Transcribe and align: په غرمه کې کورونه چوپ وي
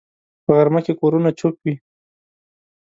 په 0.45 0.51
غرمه 0.57 0.81
کې 0.85 0.93
کورونه 1.01 1.29
چوپ 1.39 1.55
وي 1.63 1.75